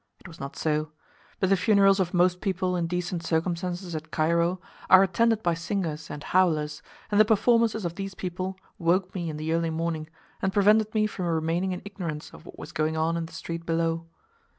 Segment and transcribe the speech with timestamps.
[0.19, 0.91] It was not so;
[1.39, 6.09] but the funerals of most people in decent circumstances at Cairo are attended by singers
[6.09, 6.81] and howlers,
[7.11, 10.09] and the performances of these people woke me in the early morning,
[10.41, 13.63] and prevented me from remaining in ignorance of what was going on in the street
[13.63, 14.07] below.